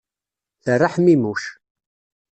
[0.63, 1.41] Terra ḥmimuc.